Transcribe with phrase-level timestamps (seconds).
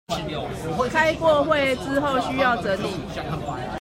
[0.89, 2.87] 開過會之後需要整理